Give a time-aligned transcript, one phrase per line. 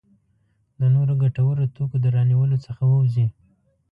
[0.79, 3.27] د نورو ګټورو توکو د رانیولو څخه ووځي.